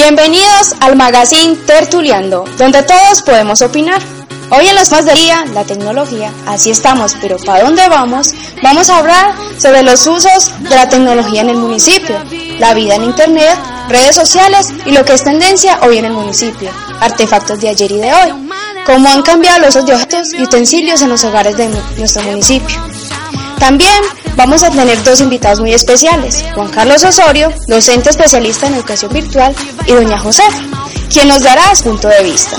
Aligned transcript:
Bienvenidos 0.00 0.76
al 0.78 0.94
magazine 0.94 1.56
Tertuliando, 1.66 2.44
donde 2.56 2.84
todos 2.84 3.20
podemos 3.22 3.60
opinar. 3.62 4.00
Hoy 4.48 4.68
en 4.68 4.76
los 4.76 4.92
más 4.92 5.04
de 5.04 5.12
día, 5.12 5.44
la 5.52 5.64
tecnología, 5.64 6.32
así 6.46 6.70
estamos, 6.70 7.16
pero 7.20 7.36
¿para 7.38 7.64
dónde 7.64 7.88
vamos? 7.88 8.32
Vamos 8.62 8.88
a 8.90 8.98
hablar 8.98 9.34
sobre 9.58 9.82
los 9.82 10.06
usos 10.06 10.52
de 10.60 10.76
la 10.76 10.88
tecnología 10.88 11.40
en 11.40 11.50
el 11.50 11.56
municipio, 11.56 12.16
la 12.60 12.74
vida 12.74 12.94
en 12.94 13.06
Internet, 13.06 13.58
redes 13.88 14.14
sociales 14.14 14.68
y 14.86 14.92
lo 14.92 15.04
que 15.04 15.14
es 15.14 15.24
tendencia 15.24 15.80
hoy 15.82 15.98
en 15.98 16.04
el 16.04 16.12
municipio, 16.12 16.70
artefactos 17.00 17.58
de 17.60 17.70
ayer 17.70 17.90
y 17.90 17.98
de 17.98 18.14
hoy, 18.14 18.48
cómo 18.86 19.08
han 19.08 19.22
cambiado 19.22 19.62
los 19.62 19.70
usos 19.70 19.86
de 19.86 19.94
objetos 19.94 20.32
y 20.32 20.42
utensilios 20.42 21.02
en 21.02 21.08
los 21.08 21.24
hogares 21.24 21.56
de 21.56 21.68
nuestro 21.96 22.22
municipio. 22.22 22.76
También 23.58 24.04
vamos 24.38 24.62
a 24.62 24.70
tener 24.70 25.02
dos 25.02 25.20
invitados 25.20 25.60
muy 25.60 25.74
especiales, 25.74 26.44
Juan 26.54 26.70
Carlos 26.70 27.02
Osorio, 27.02 27.52
docente 27.66 28.10
especialista 28.10 28.68
en 28.68 28.74
educación 28.74 29.12
virtual, 29.12 29.52
y 29.84 29.92
doña 29.92 30.16
Josefa, 30.16 30.62
quien 31.12 31.26
nos 31.26 31.42
dará 31.42 31.74
su 31.74 31.82
punto 31.82 32.06
de 32.06 32.22
vista. 32.22 32.56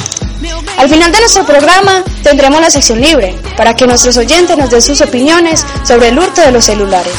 Al 0.78 0.90
final 0.90 1.10
de 1.12 1.20
nuestro 1.20 1.46
programa 1.46 2.04
tendremos 2.22 2.60
la 2.60 2.70
sección 2.70 3.00
libre 3.00 3.34
para 3.56 3.76
que 3.76 3.88
nuestros 3.88 4.18
oyentes 4.18 4.58
nos 4.58 4.70
den 4.70 4.82
sus 4.82 5.00
opiniones 5.02 5.66
sobre 5.86 6.10
el 6.10 6.20
hurto 6.20 6.42
de 6.42 6.52
los 6.52 6.66
celulares. 6.66 7.14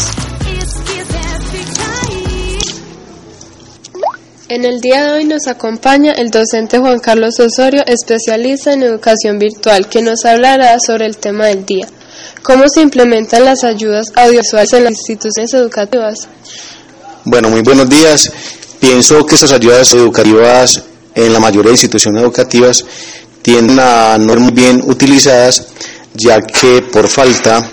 En 4.51 4.65
el 4.67 4.81
día 4.81 5.05
de 5.05 5.13
hoy 5.13 5.25
nos 5.25 5.47
acompaña 5.47 6.13
el 6.13 6.31
docente 6.31 6.79
Juan 6.79 6.99
Carlos 6.99 7.41
Osorio, 7.41 7.83
especialista 7.87 8.75
en 8.75 8.83
educación 8.83 9.39
virtual, 9.39 9.89
que 9.89 10.03
nos 10.03 10.27
hablará 10.27 10.77
sobre 10.85 11.07
el 11.07 11.17
tema 11.17 11.47
del 11.47 11.65
día. 11.65 11.87
¿Cómo 12.43 12.65
se 12.73 12.81
implementan 12.81 13.45
las 13.45 13.65
ayudas 13.65 14.13
audiovisuales 14.15 14.73
en 14.73 14.85
las 14.85 14.93
instituciones 14.93 15.53
educativas? 15.55 16.29
Bueno, 17.25 17.51
muy 17.51 17.61
buenos 17.61 17.89
días. 17.89 18.33
Pienso 18.79 19.27
que 19.27 19.35
estas 19.35 19.53
ayudas 19.53 19.93
educativas 19.93 20.83
en 21.15 21.33
la 21.33 21.41
mayoría 21.41 21.69
de 21.69 21.75
instituciones 21.75 22.23
educativas 22.23 22.85
tienden 23.43 23.79
a 23.79 24.17
no 24.19 24.35
muy 24.37 24.53
bien 24.53 24.83
utilizadas, 24.87 25.67
ya 26.15 26.41
que 26.41 26.83
por 26.83 27.09
falta 27.09 27.71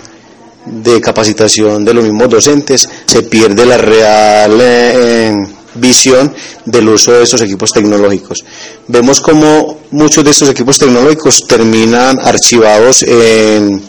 de 0.66 1.00
capacitación 1.00 1.84
de 1.84 1.94
los 1.94 2.04
mismos 2.04 2.28
docentes 2.28 2.88
se 3.06 3.22
pierde 3.22 3.64
la 3.64 3.78
real 3.78 4.58
eh, 4.60 5.34
visión 5.78 6.34
del 6.64 6.88
uso 6.88 7.12
de 7.12 7.24
estos 7.24 7.40
equipos 7.40 7.72
tecnológicos. 7.72 8.44
Vemos 8.86 9.20
como 9.20 9.80
muchos 9.90 10.24
de 10.24 10.30
estos 10.30 10.48
equipos 10.48 10.78
tecnológicos 10.78 11.46
terminan 11.46 12.18
archivados 12.20 13.02
en, 13.02 13.82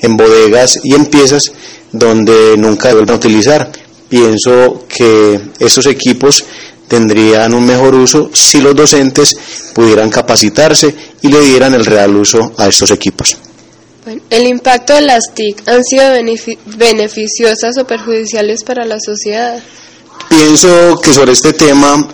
en 0.00 0.16
bodegas 0.16 0.80
y 0.82 0.94
en 0.94 1.06
piezas 1.06 1.52
donde 1.92 2.56
nunca 2.56 2.92
vuelven 2.92 3.10
a 3.10 3.16
utilizar. 3.16 3.70
Pienso 4.08 4.84
que 4.88 5.40
estos 5.58 5.86
equipos 5.86 6.44
tendrían 6.88 7.54
un 7.54 7.66
mejor 7.66 7.94
uso 7.94 8.30
si 8.32 8.60
los 8.60 8.74
docentes 8.74 9.36
pudieran 9.74 10.10
capacitarse 10.10 10.94
y 11.22 11.28
le 11.28 11.40
dieran 11.40 11.74
el 11.74 11.84
real 11.84 12.14
uso 12.16 12.52
a 12.56 12.68
estos 12.68 12.90
equipos. 12.90 13.36
¿El 14.30 14.46
impacto 14.46 14.94
de 14.94 15.00
las 15.00 15.34
TIC 15.34 15.68
han 15.68 15.82
sido 15.82 16.12
beneficiosas 16.76 17.76
o 17.76 17.86
perjudiciales 17.86 18.62
para 18.62 18.84
la 18.84 19.00
sociedad? 19.00 19.60
Pienso 20.28 21.00
que 21.02 21.12
sobre 21.12 21.32
este 21.32 21.52
tema, 21.52 22.08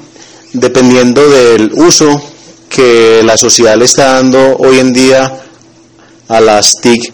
dependiendo 0.53 1.29
del 1.29 1.73
uso 1.75 2.21
que 2.69 3.23
la 3.25 3.37
sociedad 3.37 3.77
le 3.77 3.85
está 3.85 4.15
dando 4.15 4.57
hoy 4.59 4.79
en 4.79 4.93
día 4.93 5.41
a 6.29 6.41
las 6.41 6.77
TIC 6.81 7.13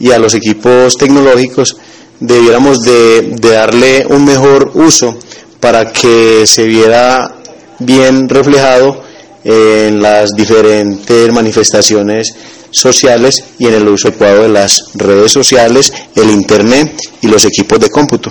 y 0.00 0.12
a 0.12 0.18
los 0.18 0.34
equipos 0.34 0.96
tecnológicos, 0.96 1.76
debiéramos 2.20 2.80
de, 2.82 3.34
de 3.40 3.50
darle 3.50 4.06
un 4.08 4.24
mejor 4.24 4.72
uso 4.74 5.16
para 5.60 5.92
que 5.92 6.44
se 6.46 6.64
viera 6.64 7.34
bien 7.78 8.28
reflejado 8.28 9.02
en 9.44 10.02
las 10.02 10.30
diferentes 10.34 11.32
manifestaciones 11.32 12.34
sociales 12.70 13.44
y 13.58 13.66
en 13.66 13.74
el 13.74 13.88
uso 13.88 14.08
adecuado 14.08 14.42
de 14.42 14.48
las 14.48 14.90
redes 14.94 15.32
sociales, 15.32 15.92
el 16.14 16.30
Internet 16.30 17.00
y 17.22 17.28
los 17.28 17.44
equipos 17.44 17.80
de 17.80 17.90
cómputo. 17.90 18.30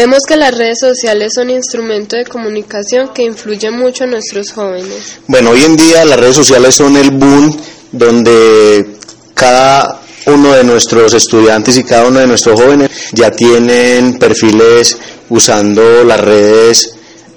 Vemos 0.00 0.22
que 0.26 0.38
las 0.38 0.56
redes 0.56 0.78
sociales 0.80 1.32
son 1.34 1.50
instrumento 1.50 2.16
de 2.16 2.24
comunicación 2.24 3.10
que 3.12 3.22
influye 3.22 3.70
mucho 3.70 4.04
en 4.04 4.12
nuestros 4.12 4.50
jóvenes. 4.50 5.18
Bueno, 5.26 5.50
hoy 5.50 5.62
en 5.62 5.76
día 5.76 6.06
las 6.06 6.18
redes 6.18 6.36
sociales 6.36 6.74
son 6.74 6.96
el 6.96 7.10
boom 7.10 7.54
donde 7.92 8.96
cada 9.34 10.00
uno 10.24 10.54
de 10.54 10.64
nuestros 10.64 11.12
estudiantes 11.12 11.76
y 11.76 11.84
cada 11.84 12.06
uno 12.08 12.18
de 12.18 12.26
nuestros 12.26 12.58
jóvenes 12.58 12.88
ya 13.12 13.30
tienen 13.30 14.18
perfiles 14.18 14.96
usando 15.28 16.02
las 16.02 16.20
redes, 16.20 16.94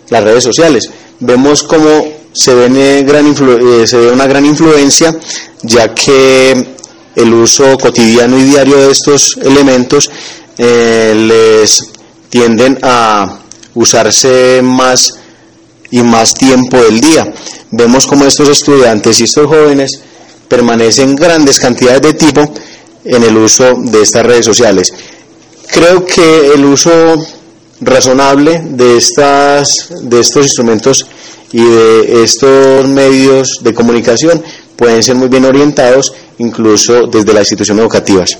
las 0.08 0.24
redes 0.24 0.46
sociales. 0.46 0.90
Vemos 1.20 1.64
cómo 1.64 2.14
se 2.32 2.56
ve, 2.56 2.68
eh, 3.00 4.12
una 4.14 4.26
gran 4.26 4.46
influencia, 4.46 5.14
ya 5.64 5.94
que 5.94 6.66
el 7.14 7.34
uso 7.34 7.78
cotidiano 7.78 8.40
y 8.40 8.44
diario 8.44 8.78
de 8.78 8.92
estos 8.92 9.36
elementos 9.44 10.10
eh, 10.58 11.14
les 11.28 11.93
tienden 12.34 12.80
a 12.82 13.42
usarse 13.76 14.60
más 14.64 15.20
y 15.92 16.02
más 16.02 16.34
tiempo 16.34 16.78
del 16.78 17.00
día. 17.00 17.32
Vemos 17.70 18.08
como 18.08 18.26
estos 18.26 18.50
estudiantes 18.50 19.20
y 19.20 19.26
estos 19.26 19.46
jóvenes 19.46 20.00
permanecen 20.48 21.16
grandes 21.16 21.60
cantidades 21.60 22.02
de 22.02 22.14
tiempo 22.16 22.52
en 23.06 23.22
el 23.22 23.38
uso 23.38 23.76
de 23.78 24.02
estas 24.02 24.26
redes 24.26 24.48
sociales. 24.48 24.92
Creo 25.68 26.04
que 26.08 26.54
el 26.56 26.66
uso 26.66 26.92
razonable 27.82 28.64
de, 28.66 28.98
estas, 28.98 29.90
de 30.02 30.20
estos 30.20 30.46
instrumentos 30.46 31.06
y 31.52 31.64
de 31.64 32.24
estos 32.24 32.88
medios 32.88 33.60
de 33.62 33.76
comunicación 33.76 34.44
pueden 34.76 35.04
ser 35.04 35.14
muy 35.14 35.28
bien 35.28 35.46
orientados 35.46 36.12
incluso 36.40 37.06
desde 37.06 37.32
las 37.32 37.44
instituciones 37.44 37.84
educativas. 37.84 38.40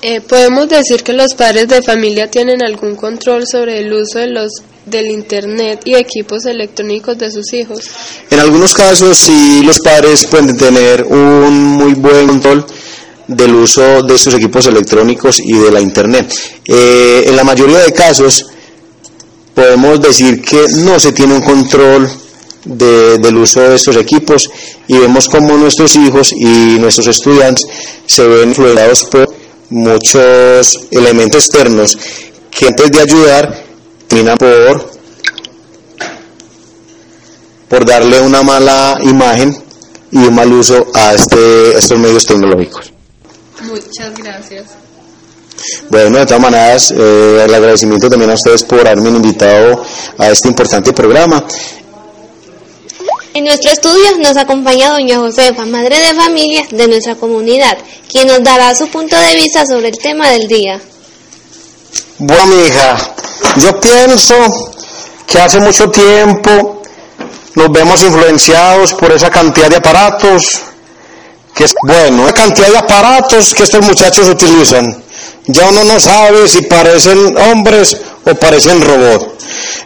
Eh, 0.00 0.20
¿Podemos 0.20 0.68
decir 0.68 1.02
que 1.02 1.12
los 1.12 1.34
padres 1.34 1.66
de 1.66 1.82
familia 1.82 2.30
tienen 2.30 2.62
algún 2.62 2.94
control 2.94 3.48
sobre 3.48 3.80
el 3.80 3.92
uso 3.92 4.20
de 4.20 4.28
los 4.28 4.52
del 4.86 5.10
Internet 5.10 5.82
y 5.86 5.96
equipos 5.96 6.46
electrónicos 6.46 7.18
de 7.18 7.32
sus 7.32 7.52
hijos? 7.52 7.80
En 8.30 8.38
algunos 8.38 8.74
casos 8.74 9.18
sí 9.18 9.62
los 9.64 9.80
padres 9.80 10.24
pueden 10.26 10.56
tener 10.56 11.02
un 11.02 11.52
muy 11.52 11.94
buen 11.94 12.28
control 12.28 12.64
del 13.26 13.54
uso 13.56 14.02
de 14.04 14.14
estos 14.14 14.34
equipos 14.34 14.66
electrónicos 14.66 15.40
y 15.40 15.54
de 15.54 15.72
la 15.72 15.80
Internet. 15.80 16.32
Eh, 16.64 17.24
en 17.26 17.34
la 17.34 17.42
mayoría 17.42 17.78
de 17.78 17.92
casos 17.92 18.46
podemos 19.52 20.00
decir 20.00 20.40
que 20.40 20.64
no 20.76 21.00
se 21.00 21.10
tiene 21.10 21.34
un 21.34 21.42
control 21.42 22.08
del 22.64 23.36
uso 23.36 23.60
de 23.60 23.76
estos 23.76 23.96
equipos 23.96 24.48
y 24.86 24.98
vemos 24.98 25.28
cómo 25.28 25.56
nuestros 25.56 25.96
hijos 25.96 26.32
y 26.32 26.78
nuestros 26.78 27.06
estudiantes 27.08 27.66
se 28.06 28.26
ven 28.26 28.50
influenciados 28.50 29.04
por 29.04 29.27
muchos 29.70 30.88
elementos 30.90 31.44
externos 31.44 31.98
que 32.50 32.66
antes 32.66 32.90
de 32.90 33.00
ayudar 33.00 33.64
terminan 34.06 34.38
por, 34.38 34.90
por 37.68 37.84
darle 37.84 38.20
una 38.20 38.42
mala 38.42 38.98
imagen 39.02 39.56
y 40.10 40.18
un 40.18 40.34
mal 40.34 40.52
uso 40.52 40.86
a, 40.94 41.14
este, 41.14 41.76
estos 41.76 41.98
medios 41.98 42.26
tecnológicos. 42.26 42.92
Muchas 43.62 44.14
gracias. 44.16 44.64
Bueno, 45.90 46.18
de 46.18 46.26
todas 46.26 46.40
maneras, 46.42 46.90
eh, 46.92 47.44
el 47.44 47.54
agradecimiento 47.54 48.08
también 48.08 48.30
a 48.30 48.34
ustedes 48.34 48.62
por 48.62 48.80
haberme 48.80 49.10
invitado 49.10 49.82
a 50.16 50.30
este 50.30 50.48
importante 50.48 50.92
programa. 50.92 51.44
En 53.34 53.44
nuestro 53.44 53.70
estudio 53.70 54.16
nos 54.18 54.36
acompaña 54.36 54.90
doña 54.90 55.18
Josefa, 55.18 55.64
madre 55.66 55.98
de 55.98 56.14
familia 56.14 56.66
de 56.70 56.88
nuestra 56.88 57.14
comunidad, 57.14 57.78
quien 58.10 58.26
nos 58.26 58.42
dará 58.42 58.74
su 58.74 58.88
punto 58.88 59.16
de 59.16 59.34
vista 59.34 59.66
sobre 59.66 59.88
el 59.88 59.98
tema 59.98 60.30
del 60.30 60.48
día. 60.48 60.80
Bueno, 62.18 62.66
hija, 62.66 63.14
yo 63.56 63.80
pienso 63.80 64.34
que 65.26 65.38
hace 65.38 65.60
mucho 65.60 65.90
tiempo 65.90 66.82
nos 67.54 67.70
vemos 67.70 68.02
influenciados 68.02 68.94
por 68.94 69.12
esa 69.12 69.30
cantidad 69.30 69.68
de 69.68 69.76
aparatos, 69.76 70.62
que 71.54 71.64
es 71.64 71.74
bueno, 71.82 72.26
la 72.26 72.32
cantidad 72.32 72.68
de 72.68 72.78
aparatos 72.78 73.52
que 73.54 73.62
estos 73.64 73.84
muchachos 73.84 74.28
utilizan 74.28 75.04
ya 75.48 75.66
uno 75.66 75.82
no 75.82 75.98
sabe 75.98 76.46
si 76.46 76.62
parecen 76.62 77.34
hombres 77.38 77.96
o 78.24 78.34
parecen 78.34 78.82
robots. 78.82 79.26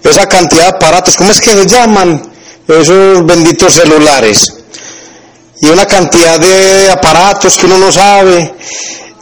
Esa 0.03 0.27
cantidad 0.27 0.63
de 0.63 0.77
aparatos, 0.77 1.17
¿cómo 1.17 1.31
es 1.31 1.41
que 1.41 1.51
se 1.51 1.67
llaman? 1.67 2.32
Esos 2.81 3.27
benditos 3.27 3.75
celulares. 3.75 4.55
Y 5.61 5.69
una 5.69 5.87
cantidad 5.87 6.41
de 6.41 6.91
aparatos 6.91 7.57
que 7.57 7.67
uno 7.67 7.79
no 7.79 7.93
sabe, 7.93 8.55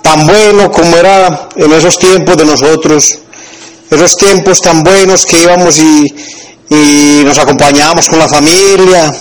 tan 0.03 0.27
bueno 0.27 0.71
como 0.71 0.97
era 0.97 1.49
en 1.57 1.73
esos 1.73 1.99
tiempos 1.99 2.37
de 2.37 2.45
nosotros, 2.45 3.19
esos 3.91 4.17
tiempos 4.17 4.61
tan 4.63 4.83
buenos 4.83 5.27
que 5.27 5.43
íbamos 5.43 5.79
y, 5.79 6.15
nos 7.25 7.37
acompañábamos 7.39 8.09
con 8.09 8.21
la 8.21 8.29
familia, 8.29 9.13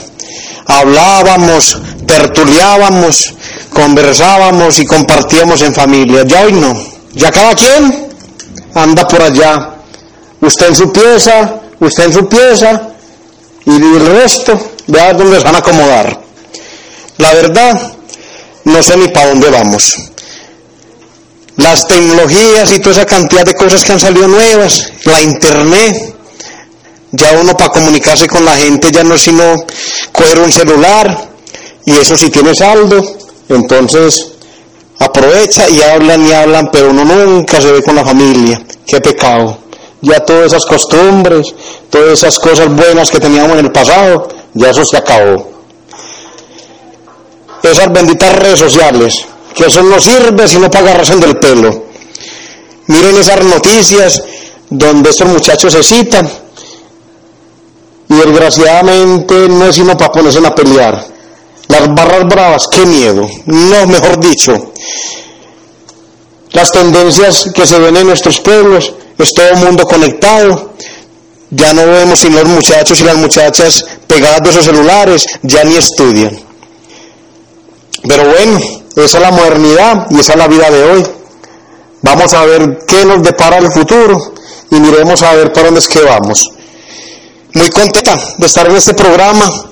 hablábamos, 0.67 1.81
tertuliábamos, 2.05 3.33
conversábamos 3.73 4.79
y 4.79 4.85
compartíamos 4.85 5.61
en 5.63 5.73
familia. 5.73 6.23
Ya 6.27 6.43
hoy 6.43 6.53
no. 6.53 6.79
Ya 7.13 7.31
cada 7.31 7.55
quien 7.55 8.07
anda 8.75 9.07
por 9.07 9.21
allá. 9.23 9.71
Usted 10.39 10.67
en 10.67 10.75
su 10.75 10.93
pieza, 10.93 11.55
usted 11.79 12.03
en 12.05 12.13
su 12.13 12.29
pieza, 12.29 12.89
y 13.65 13.71
el 13.71 14.05
resto, 14.05 14.59
vea 14.87 15.13
dónde 15.13 15.37
se 15.37 15.43
van 15.43 15.55
a 15.55 15.59
acomodar. 15.59 16.21
La 17.17 17.33
verdad, 17.33 17.93
no 18.65 18.83
sé 18.83 18.97
ni 18.97 19.07
para 19.09 19.29
dónde 19.29 19.49
vamos. 19.49 19.97
Las 21.57 21.87
tecnologías 21.87 22.71
y 22.71 22.79
toda 22.79 22.91
esa 22.91 23.05
cantidad 23.05 23.43
de 23.43 23.53
cosas 23.53 23.83
que 23.83 23.91
han 23.91 23.99
salido 23.99 24.27
nuevas, 24.27 24.91
la 25.03 25.21
internet, 25.21 26.15
ya 27.11 27.31
uno 27.33 27.55
para 27.57 27.71
comunicarse 27.71 28.27
con 28.27 28.45
la 28.45 28.55
gente 28.55 28.91
ya 28.91 29.03
no 29.03 29.15
es 29.15 29.21
sino 29.21 29.55
coger 30.11 30.39
un 30.39 30.51
celular 30.51 31.29
y 31.85 31.97
eso 31.97 32.15
si 32.15 32.29
tiene 32.29 32.53
saldo, 32.53 33.03
entonces 33.49 34.27
aprovecha 34.99 35.67
y 35.69 35.81
hablan 35.81 36.25
y 36.25 36.31
hablan, 36.31 36.69
pero 36.71 36.91
uno 36.91 37.03
nunca 37.03 37.59
se 37.59 37.71
ve 37.71 37.81
con 37.81 37.95
la 37.95 38.05
familia. 38.05 38.61
Qué 38.85 39.01
pecado. 39.01 39.57
Ya 40.01 40.19
todas 40.25 40.47
esas 40.47 40.65
costumbres, 40.65 41.53
todas 41.89 42.13
esas 42.13 42.39
cosas 42.39 42.73
buenas 42.73 43.11
que 43.11 43.19
teníamos 43.19 43.57
en 43.57 43.65
el 43.65 43.71
pasado, 43.71 44.27
ya 44.53 44.69
eso 44.69 44.85
se 44.85 44.97
acabó. 44.97 45.49
Esas 47.61 47.91
benditas 47.91 48.33
redes 48.35 48.59
sociales, 48.59 49.25
que 49.53 49.65
eso 49.65 49.83
no 49.83 49.99
sirve 49.99 50.47
sino 50.47 50.71
para 50.71 50.85
agarrarse 50.85 51.17
del 51.17 51.37
pelo. 51.37 51.83
Miren 52.87 53.17
esas 53.17 53.43
noticias 53.43 54.23
donde 54.69 55.09
estos 55.09 55.27
muchachos 55.27 55.73
se 55.73 55.83
citan 55.83 56.29
y 58.09 58.15
desgraciadamente 58.15 59.47
no 59.47 59.65
es 59.65 59.75
sino 59.75 59.95
para 59.95 60.11
ponerse 60.11 60.39
a 60.45 60.55
pelear. 60.55 61.05
Las 61.67 61.93
barras 61.93 62.27
bravas, 62.27 62.67
qué 62.67 62.85
miedo. 62.85 63.29
No, 63.45 63.87
mejor 63.87 64.19
dicho. 64.19 64.71
Las 66.51 66.71
tendencias 66.71 67.51
que 67.53 67.67
se 67.67 67.77
ven 67.77 67.95
en 67.95 68.07
nuestros 68.07 68.39
pueblos, 68.39 68.91
es 69.19 69.33
todo 69.33 69.55
mundo 69.57 69.85
conectado. 69.85 70.73
Ya 71.51 71.73
no 71.73 71.85
vemos 71.85 72.19
sino 72.19 72.39
los 72.39 72.47
muchachos 72.47 72.99
y 73.01 73.03
las 73.03 73.17
muchachas 73.17 73.85
pegadas 74.07 74.41
de 74.43 74.49
esos 74.49 74.65
celulares, 74.65 75.25
ya 75.43 75.63
ni 75.63 75.75
estudian. 75.75 76.39
Pero 78.07 78.29
bueno, 78.29 78.59
esa 78.95 79.17
es 79.17 79.21
la 79.21 79.31
modernidad 79.31 80.07
y 80.09 80.19
esa 80.19 80.33
es 80.33 80.39
la 80.39 80.47
vida 80.47 80.69
de 80.69 80.83
hoy. 80.83 81.07
Vamos 82.01 82.33
a 82.33 82.45
ver 82.45 82.79
qué 82.87 83.03
nos 83.05 83.21
depara 83.21 83.57
el 83.57 83.71
futuro 83.71 84.33
y 84.71 84.75
miremos 84.75 85.21
a 85.21 85.33
ver 85.33 85.51
para 85.51 85.65
dónde 85.65 85.81
es 85.81 85.87
que 85.87 86.01
vamos. 86.01 86.49
Muy 87.53 87.69
contenta 87.69 88.17
de 88.37 88.45
estar 88.45 88.67
en 88.69 88.75
este 88.75 88.93
programa. 88.93 89.69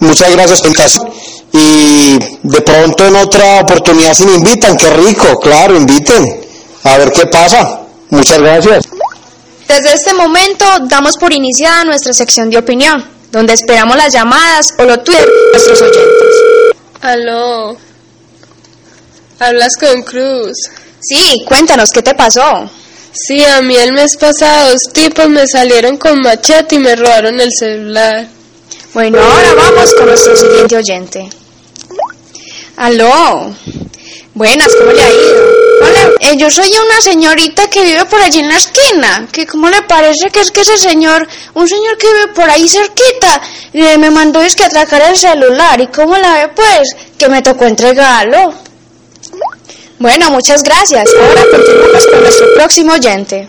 Muchas 0.00 0.30
gracias, 0.30 0.62
Tentación. 0.62 1.10
Y 1.52 2.18
de 2.42 2.60
pronto 2.62 3.06
en 3.06 3.16
otra 3.16 3.60
oportunidad 3.60 4.14
si 4.14 4.24
me 4.24 4.34
invitan, 4.34 4.76
qué 4.76 4.90
rico, 4.90 5.38
claro, 5.40 5.76
inviten. 5.76 6.40
A 6.84 6.96
ver 6.96 7.12
qué 7.12 7.26
pasa. 7.26 7.77
Muchas 8.10 8.38
gracias. 8.38 8.84
Desde 9.68 9.92
este 9.94 10.14
momento 10.14 10.64
damos 10.84 11.16
por 11.18 11.32
iniciada 11.32 11.84
nuestra 11.84 12.12
sección 12.12 12.48
de 12.48 12.58
opinión, 12.58 13.04
donde 13.30 13.52
esperamos 13.52 13.96
las 13.96 14.12
llamadas 14.12 14.74
o 14.78 14.84
los 14.84 15.04
tweets 15.04 15.26
de 15.26 15.50
nuestros 15.52 15.82
oyentes. 15.82 16.28
Aló. 17.02 17.76
Hablas 19.38 19.76
con 19.78 20.02
Cruz. 20.02 20.56
Sí, 21.00 21.44
cuéntanos 21.46 21.90
qué 21.90 22.02
te 22.02 22.14
pasó. 22.14 22.68
Sí, 23.12 23.44
a 23.44 23.60
mí 23.60 23.76
el 23.76 23.92
mes 23.92 24.16
pasado 24.16 24.70
dos 24.70 24.82
tipos 24.92 25.28
me 25.28 25.46
salieron 25.46 25.96
con 25.96 26.20
machete 26.20 26.76
y 26.76 26.78
me 26.78 26.96
robaron 26.96 27.38
el 27.38 27.50
celular. 27.52 28.28
Bueno, 28.94 29.18
ahora 29.20 29.54
vamos 29.54 29.94
con 29.94 30.06
nuestro 30.06 30.36
siguiente 30.36 30.76
oyente. 30.76 31.28
Aló. 32.76 33.54
Buenas, 34.38 34.68
¿cómo 34.78 34.92
le 34.92 35.02
ha 35.02 35.10
ido? 35.10 35.50
Hola, 35.82 36.12
eh, 36.20 36.36
yo 36.36 36.48
soy 36.48 36.68
una 36.68 37.00
señorita 37.00 37.68
que 37.68 37.82
vive 37.82 38.04
por 38.04 38.20
allí 38.20 38.38
en 38.38 38.48
la 38.48 38.56
esquina. 38.56 39.26
Que 39.32 39.44
cómo 39.48 39.68
le 39.68 39.82
parece 39.82 40.30
que 40.30 40.38
es 40.38 40.52
que 40.52 40.60
ese 40.60 40.78
señor, 40.78 41.26
un 41.54 41.68
señor 41.68 41.98
que 41.98 42.06
vive 42.06 42.28
por 42.28 42.48
ahí 42.48 42.68
cerquita, 42.68 43.40
eh, 43.72 43.98
me 43.98 44.12
mandó 44.12 44.40
es 44.40 44.54
que 44.54 44.62
atracar 44.62 45.02
el 45.10 45.16
celular. 45.16 45.80
¿Y 45.80 45.88
cómo 45.88 46.16
la 46.16 46.34
ve 46.34 46.52
pues? 46.54 46.94
Que 47.18 47.28
me 47.28 47.42
tocó 47.42 47.64
entregarlo. 47.64 48.54
Bueno, 49.98 50.30
muchas 50.30 50.62
gracias. 50.62 51.08
Ahora 51.20 51.42
continuamos 51.50 52.06
con 52.06 52.20
nuestro 52.20 52.46
próximo 52.54 52.92
oyente. 52.92 53.48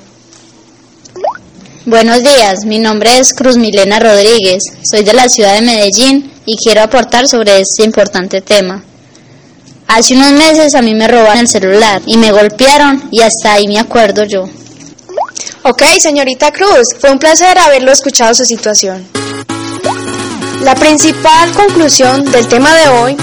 Buenos 1.85 2.23
días, 2.23 2.65
mi 2.65 2.79
nombre 2.79 3.19
es 3.19 3.35
Cruz 3.35 3.57
Milena 3.57 3.99
Rodríguez, 3.99 4.63
soy 4.83 5.03
de 5.03 5.13
la 5.13 5.29
ciudad 5.29 5.53
de 5.53 5.61
Medellín 5.61 6.31
y 6.45 6.55
quiero 6.57 6.81
aportar 6.81 7.27
sobre 7.27 7.59
este 7.59 7.83
importante 7.83 8.41
tema. 8.41 8.83
Hace 9.89 10.13
unos 10.13 10.33
meses 10.33 10.75
a 10.75 10.83
mí 10.83 10.93
me 10.93 11.07
robaron 11.07 11.39
el 11.39 11.47
celular 11.47 12.01
y 12.05 12.17
me 12.17 12.31
golpearon 12.31 13.09
y 13.11 13.21
hasta 13.21 13.53
ahí 13.53 13.67
me 13.67 13.79
acuerdo 13.79 14.23
yo. 14.23 14.47
Ok, 15.63 15.81
señorita 15.99 16.51
Cruz, 16.51 16.89
fue 16.99 17.09
un 17.09 17.17
placer 17.17 17.57
haberlo 17.57 17.91
escuchado 17.91 18.35
su 18.35 18.45
situación. 18.45 19.07
La 20.61 20.75
principal 20.75 21.51
conclusión 21.53 22.23
del 22.31 22.47
tema 22.47 22.75
de 22.75 22.87
hoy 22.89 23.17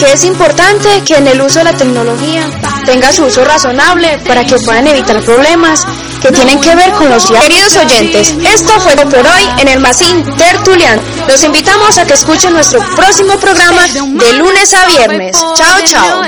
que 0.00 0.14
es 0.14 0.24
importante 0.24 1.02
que 1.06 1.16
en 1.16 1.26
el 1.26 1.42
uso 1.42 1.58
de 1.58 1.66
la 1.66 1.74
tecnología 1.74 2.48
tenga 2.86 3.12
su 3.12 3.24
uso 3.24 3.44
razonable 3.44 4.18
para 4.26 4.46
que 4.46 4.56
puedan 4.58 4.86
evitar 4.86 5.20
problemas 5.20 5.84
que 6.22 6.32
tienen 6.32 6.58
que 6.58 6.74
ver 6.74 6.90
con 6.92 7.10
los 7.10 7.30
queridos 7.30 7.76
oyentes. 7.76 8.34
Esto 8.42 8.80
fue 8.80 8.96
todo 8.96 9.10
por 9.10 9.26
hoy 9.26 9.46
en 9.58 9.68
el 9.68 9.80
Masín 9.80 10.24
Tertulian. 10.36 10.99
Los 11.28 11.42
invitamos 11.44 11.98
a 11.98 12.04
que 12.04 12.14
escuchen 12.14 12.52
nuestro 12.52 12.80
próximo 12.96 13.36
programa 13.38 13.86
de 13.88 14.32
lunes 14.34 14.72
a 14.74 14.86
viernes. 14.86 15.36
Chao, 15.56 15.80
chao. 15.84 16.22